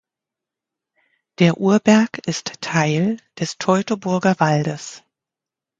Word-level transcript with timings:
Der 1.37 1.59
Urberg 1.59 2.25
ist 2.25 2.59
Teil 2.61 3.17
des 3.37 3.59
Teutoburger 3.59 4.39
Waldes. 4.39 5.03